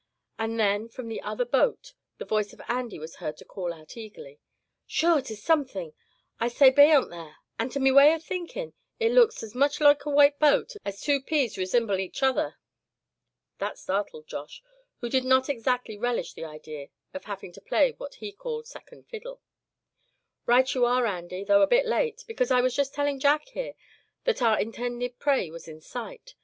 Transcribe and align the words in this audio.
Just 0.39 0.57
then 0.57 0.89
from 0.89 1.09
the 1.09 1.21
other 1.21 1.45
boat 1.45 1.93
the 2.17 2.25
voice 2.25 2.53
of 2.53 2.61
Andy 2.67 2.97
was 2.97 3.17
heard 3.17 3.37
to 3.37 3.45
call 3.45 3.71
out 3.71 3.95
eagerly: 3.95 4.39
"Sure, 4.87 5.21
'tis 5.21 5.43
something 5.43 5.93
I 6.39 6.47
say 6.47 6.71
beyant 6.71 7.11
there; 7.11 7.35
and 7.59 7.71
to 7.71 7.79
me 7.79 7.91
way 7.91 8.11
of 8.15 8.23
thinkin' 8.23 8.73
it 8.99 9.11
looks 9.11 9.43
as 9.43 9.53
much 9.53 9.79
loike 9.79 10.03
a 10.05 10.09
white 10.09 10.39
boat 10.39 10.73
as 10.83 11.01
two 11.01 11.21
peas 11.21 11.55
resimble 11.55 11.97
aich 11.99 12.23
ither!" 12.23 12.57
That 13.59 13.77
started 13.77 14.25
Josh, 14.25 14.63
who 15.01 15.07
did 15.07 15.23
not 15.23 15.49
exactly 15.49 15.99
relish 15.99 16.33
the 16.33 16.45
idea 16.45 16.87
of 17.13 17.25
having 17.25 17.51
to 17.53 17.61
play 17.61 17.91
what 17.99 18.15
he 18.15 18.31
called 18.31 18.65
"second 18.65 19.05
fiddle." 19.05 19.39
"Right 20.47 20.73
you 20.73 20.83
are, 20.83 21.05
Andy, 21.05 21.43
though 21.43 21.61
a 21.61 21.67
bit 21.67 21.85
late, 21.85 22.23
because 22.27 22.49
I 22.49 22.61
was 22.61 22.75
just 22.75 22.95
telling 22.95 23.19
Jack 23.19 23.49
here 23.49 23.75
that 24.23 24.41
our 24.41 24.59
intended 24.59 25.19
prey 25.19 25.51
was 25.51 25.67
in 25.67 25.79
sight. 25.79 26.33